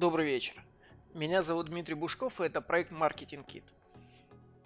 [0.00, 0.54] Добрый вечер.
[1.12, 3.64] Меня зовут Дмитрий Бушков, и это проект Marketing Kit.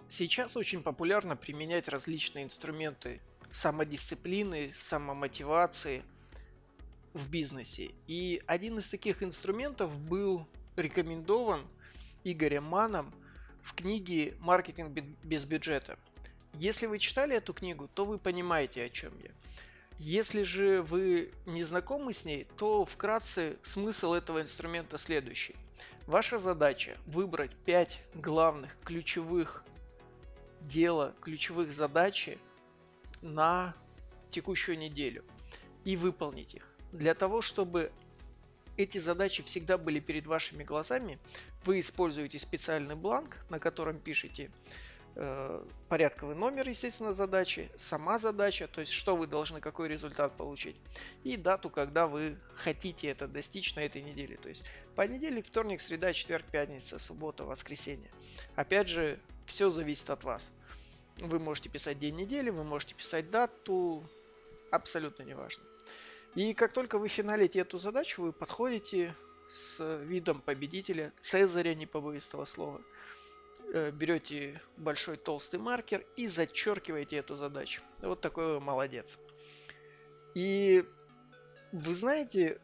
[0.07, 3.19] Сейчас очень популярно применять различные инструменты
[3.51, 6.03] самодисциплины, самомотивации
[7.11, 7.91] в бизнесе.
[8.07, 10.47] И один из таких инструментов был
[10.77, 11.67] рекомендован
[12.23, 13.13] Игорем Маном
[13.61, 15.99] в книге «Маркетинг без бюджета».
[16.53, 19.31] Если вы читали эту книгу, то вы понимаете, о чем я.
[19.97, 25.55] Если же вы не знакомы с ней, то вкратце смысл этого инструмента следующий.
[26.05, 29.63] Ваша задача выбрать 5 главных ключевых
[30.61, 32.37] дела, ключевых задачи
[33.21, 33.73] на
[34.31, 35.23] текущую неделю
[35.85, 36.67] и выполнить их.
[36.91, 37.91] Для того, чтобы
[38.77, 41.17] эти задачи всегда были перед вашими глазами,
[41.63, 44.51] вы используете специальный бланк, на котором пишете
[45.87, 50.75] порядковый номер, естественно, задачи, сама задача, то есть что вы должны, какой результат получить,
[51.23, 54.37] и дату, когда вы хотите это достичь на этой неделе.
[54.37, 58.11] То есть понедельник, вторник, среда, четверг, пятница, суббота, воскресенье.
[58.55, 60.51] Опять же, все зависит от вас.
[61.19, 64.03] Вы можете писать день недели, вы можете писать дату,
[64.69, 65.63] абсолютно неважно.
[66.35, 69.15] И как только вы финалите эту задачу, вы подходите
[69.47, 72.83] с видом победителя, Цезаря, не побоюсь этого слова, э,
[73.91, 77.81] берете большой толстый маркер и зачеркиваете эту задачу.
[78.01, 79.17] Вот такой вы молодец.
[80.33, 80.85] И
[81.71, 82.59] вы знаете,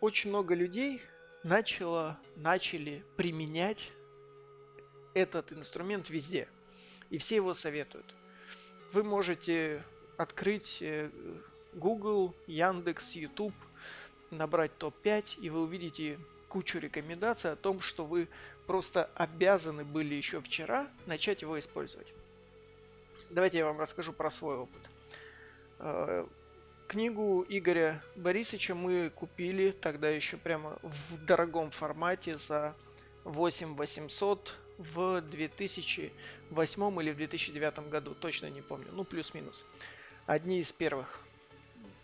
[0.00, 1.02] очень много людей
[1.42, 3.90] начало, начали применять
[5.14, 6.48] этот инструмент везде.
[7.10, 8.14] И все его советуют.
[8.92, 9.84] Вы можете
[10.16, 11.10] открыть э,
[11.74, 13.54] Google, Яндекс, YouTube,
[14.30, 18.28] набрать топ-5, и вы увидите кучу рекомендаций о том, что вы
[18.66, 22.12] просто обязаны были еще вчера начать его использовать.
[23.30, 24.82] Давайте я вам расскажу про свой опыт.
[25.78, 26.26] Э,
[26.88, 32.74] книгу Игоря Борисовича мы купили тогда еще прямо в дорогом формате за
[33.24, 39.64] 8 800 в 2008 или в 2009 году, точно не помню, ну плюс-минус.
[40.26, 41.20] Одни из первых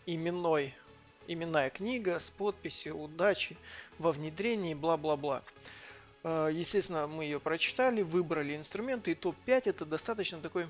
[0.07, 0.75] именной,
[1.27, 3.57] именная книга с подписью «Удачи
[3.99, 5.43] во внедрении», бла-бла-бла.
[6.23, 10.67] Э, естественно, мы ее прочитали, выбрали инструменты, и топ-5 это достаточно такой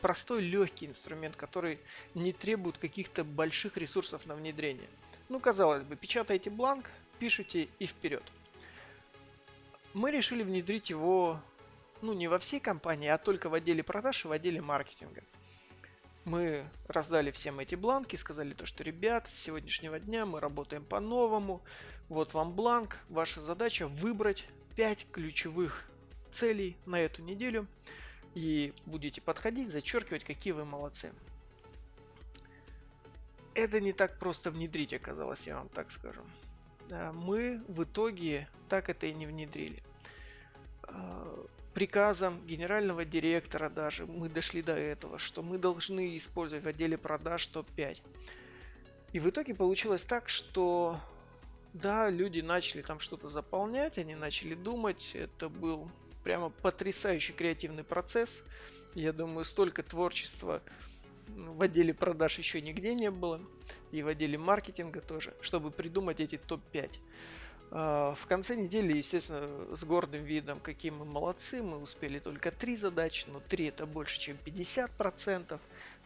[0.00, 1.78] простой, легкий инструмент, который
[2.14, 4.88] не требует каких-то больших ресурсов на внедрение.
[5.28, 8.22] Ну, казалось бы, печатаете бланк, пишите и вперед.
[9.94, 11.40] Мы решили внедрить его,
[12.02, 15.22] ну, не во всей компании, а только в отделе продаж и в отделе маркетинга–
[16.28, 21.62] мы раздали всем эти бланки, сказали то, что ребят, с сегодняшнего дня мы работаем по-новому.
[22.10, 24.44] Вот вам бланк, ваша задача выбрать
[24.78, 25.90] 5 ключевых
[26.30, 27.66] целей на эту неделю.
[28.36, 31.12] И будете подходить, зачеркивать, какие вы молодцы.
[33.54, 36.22] Это не так просто внедрить оказалось, я вам так скажу.
[37.12, 39.82] Мы в итоге так это и не внедрили
[40.84, 46.96] а, приказом генерального директора даже мы дошли до этого, что мы должны использовать в отделе
[46.96, 48.00] продаж топ-5.
[49.12, 51.00] И в итоге получилось так, что
[51.72, 55.90] да, люди начали там что-то заполнять, они начали думать, это был
[56.24, 58.42] прямо потрясающий креативный процесс.
[58.94, 60.62] Я думаю, столько творчества
[61.28, 63.40] в отделе продаж еще нигде не было,
[63.92, 66.98] и в отделе маркетинга тоже, чтобы придумать эти топ-5.
[67.70, 72.76] А, в конце недели, естественно, с гордым видом, какие мы молодцы, мы успели только три
[72.76, 75.58] задачи, но три это больше, чем 50%.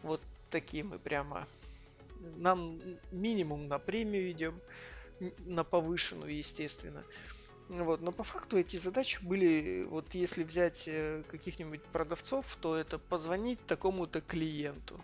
[0.03, 1.47] Вот такие мы прямо...
[2.37, 2.79] Нам
[3.11, 4.57] минимум на премию идем,
[5.19, 7.03] на повышенную, естественно.
[7.69, 12.99] Вот, но по факту эти задачи были, вот если взять э, каких-нибудь продавцов, то это
[12.99, 14.99] позвонить такому-то клиенту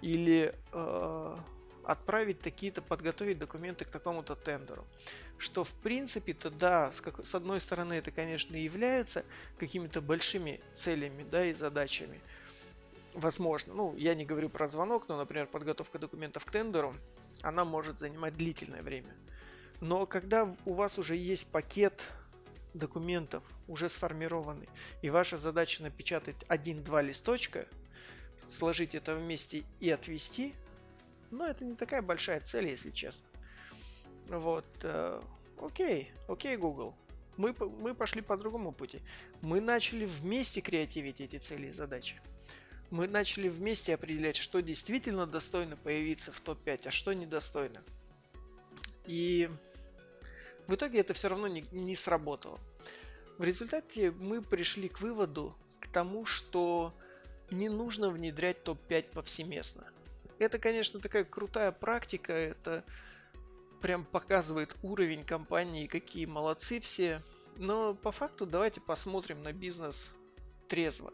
[0.00, 1.36] или э,
[1.84, 4.86] отправить такие-то, подготовить документы к такому-то тендеру.
[5.38, 9.24] Что в принципе-то да, с, как, с одной стороны это, конечно, является
[9.58, 12.20] какими-то большими целями, да, и задачами.
[13.14, 16.94] Возможно, ну, я не говорю про звонок, но, например, подготовка документов к тендеру,
[17.42, 19.14] она может занимать длительное время.
[19.80, 22.02] Но когда у вас уже есть пакет
[22.74, 24.68] документов, уже сформированный,
[25.02, 27.66] и ваша задача напечатать один-два листочка,
[28.48, 30.54] сложить это вместе и отвести–
[31.30, 33.26] но это не такая большая цель, если честно.
[34.28, 34.66] Вот.
[34.82, 35.22] Э,
[35.60, 36.94] окей, окей, Google.
[37.36, 38.98] Мы, мы пошли по другому пути.
[39.40, 42.20] Мы начали вместе креативить эти цели и задачи.
[42.90, 47.82] Мы начали вместе определять, что действительно достойно появиться в топ-5, а что недостойно.
[49.06, 49.48] И
[50.70, 52.60] в итоге это все равно не, не сработало.
[53.38, 56.94] В результате мы пришли к выводу, к тому, что
[57.50, 59.84] не нужно внедрять топ-5 повсеместно.
[60.38, 62.84] Это, конечно, такая крутая практика, это
[63.82, 67.20] прям показывает уровень компании, какие молодцы все.
[67.56, 70.12] Но по факту давайте посмотрим на бизнес
[70.68, 71.12] трезво.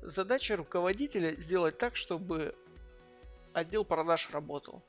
[0.00, 2.56] Задача руководителя сделать так, чтобы
[3.52, 4.82] отдел продаж работал.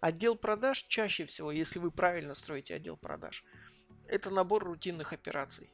[0.00, 3.44] Отдел продаж чаще всего, если вы правильно строите отдел продаж,
[4.06, 5.70] это набор рутинных операций.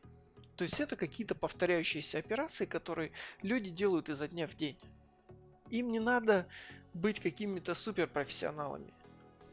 [0.57, 4.79] То есть это какие-то повторяющиеся операции, которые люди делают изо дня в день.
[5.71, 6.47] Им не надо
[6.95, 8.93] быть какими-то суперпрофессионалами.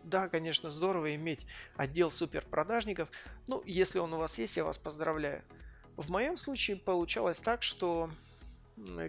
[0.04, 1.46] Да, конечно, здорово иметь
[1.76, 3.10] отдел суперпродажников.
[3.48, 5.44] Ну, если он у вас есть, я вас поздравляю.
[5.98, 8.10] В моем случае получалось так, что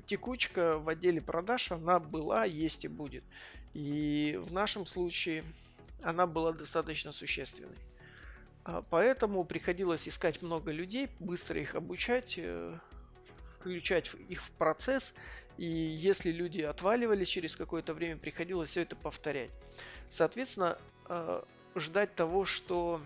[0.07, 3.25] текучка в отделе продаж, она была, есть и будет.
[3.75, 5.45] И в нашем случае
[6.03, 7.77] она была достаточно существенной.
[8.65, 12.79] А, поэтому приходилось искать много людей, быстро их обучать, э,
[13.59, 15.13] включать их в процесс.
[15.57, 19.51] И если люди отваливались через какое-то время, приходилось все это повторять.
[20.09, 20.79] Соответственно,
[21.09, 21.43] э,
[21.77, 23.01] ждать того, что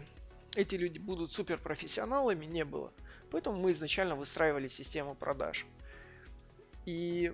[0.56, 2.93] эти люди будут суперпрофессионалами, не было.
[3.31, 5.67] Поэтому мы изначально выстраивали систему продаж.
[6.87, 7.32] И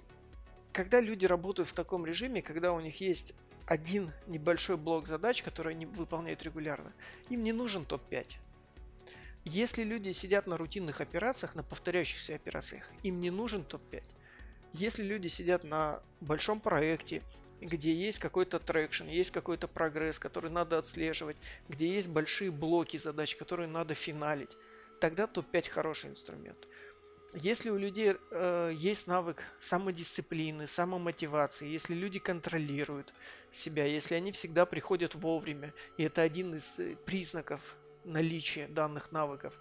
[0.72, 3.34] когда люди работают в таком режиме, когда у них есть
[3.66, 6.92] один небольшой блок задач, который они выполняют регулярно,
[7.28, 8.26] им не нужен топ-5.
[9.44, 14.02] Если люди сидят на рутинных операциях, на повторяющихся операциях, им не нужен топ-5.
[14.72, 17.22] Если люди сидят на большом проекте,
[17.60, 21.36] где есть какой-то traction, есть какой-то прогресс, который надо отслеживать,
[21.68, 24.56] где есть большие блоки задач, которые надо финалить,
[25.00, 26.68] тогда топ-5 хороший инструмент.
[27.32, 33.12] Если у людей э, есть навык самодисциплины, самомотивации, если люди контролируют
[33.52, 39.54] себя, если они всегда приходят вовремя, и это один из э, признаков наличия данных навыков,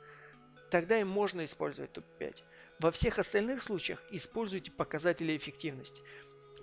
[0.71, 2.37] тогда им можно использовать топ-5.
[2.79, 6.01] Во всех остальных случаях используйте показатели эффективности.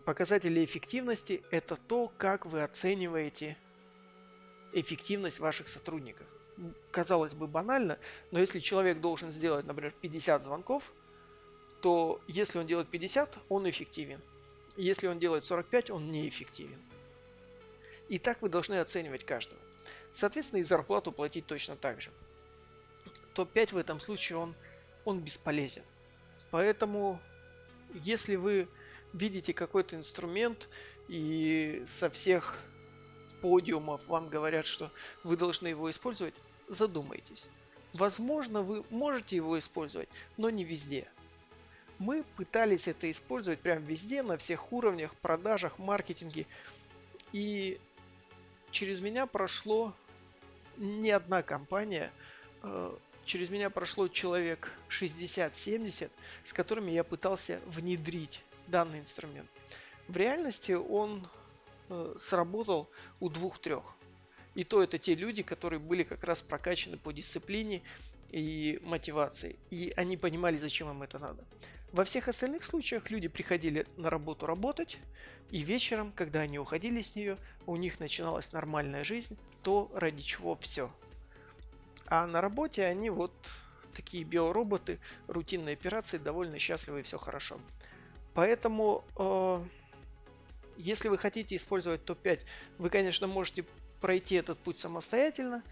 [0.04, 3.56] Показатели эффективности– это то, как вы оцениваете
[4.72, 6.26] эффективность ваших сотрудников
[6.90, 7.98] казалось бы банально,
[8.30, 10.92] но если человек должен сделать, например, 50 звонков,
[11.82, 14.20] то если он делает 50, он эффективен.
[14.76, 16.80] Если он делает 45, он неэффективен.
[18.08, 19.60] И так вы должны оценивать каждого.
[20.12, 22.10] Соответственно, и зарплату платить точно так же.
[23.34, 24.54] Топ-5 в этом случае он,
[25.04, 25.82] он бесполезен.
[26.50, 27.20] Поэтому,
[27.92, 28.68] если вы
[29.12, 30.68] видите какой-то инструмент
[31.08, 32.58] и со всех
[33.42, 34.90] подиумов вам говорят, что
[35.22, 36.34] вы должны его использовать,
[36.68, 37.48] задумайтесь.
[37.92, 41.08] Возможно, вы можете его использовать, но не везде.
[41.98, 46.46] Мы пытались это использовать прям везде, на всех уровнях, продажах, маркетинге.
[47.32, 47.78] И
[48.70, 49.94] через меня прошло
[50.76, 52.12] не одна компания,
[52.62, 56.10] э, через меня прошло человек 60-70,
[56.44, 59.48] с которыми я пытался внедрить данный инструмент.
[60.08, 61.26] В реальности он
[61.88, 62.88] э, сработал
[63.20, 63.95] у двух-трех.
[64.56, 67.82] И то это те люди, которые были как раз прокачаны по дисциплине
[68.30, 69.56] и мотивации.
[69.70, 71.44] И они понимали, зачем им это надо.
[71.92, 74.96] Во всех остальных случаях люди приходили на работу работать,
[75.50, 77.36] и вечером, когда они уходили с нее,
[77.66, 80.90] у них начиналась нормальная жизнь, то ради чего все.
[82.06, 83.32] А на работе они вот
[83.94, 84.98] такие биороботы,
[85.28, 87.58] рутинные операции, довольно счастливы и все хорошо.
[88.32, 89.64] Поэтому, э,
[90.76, 92.40] если вы хотите использовать топ-5,
[92.78, 93.64] вы, конечно, можете
[94.00, 95.62] пройти этот путь самостоятельно,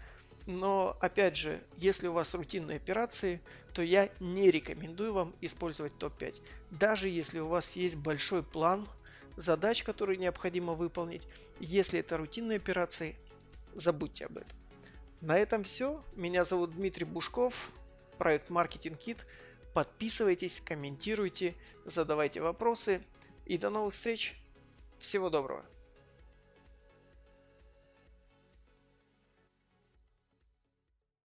[0.45, 3.41] но, опять же, если у вас рутинные операции,
[3.73, 6.41] то я не рекомендую вам использовать топ-5.
[6.71, 8.87] Даже если у вас есть большой план
[9.37, 11.23] задач, которые необходимо выполнить,
[11.59, 13.15] если это рутинные операции,
[13.73, 14.57] забудьте об этом.
[15.21, 16.03] На этом все.
[16.15, 17.71] Меня зовут Дмитрий Бушков,
[18.17, 19.19] проект Marketing Kit.
[19.73, 23.01] Подписывайтесь, комментируйте, задавайте вопросы
[23.45, 24.35] и до новых встреч.
[25.05, 25.63] Всего доброго.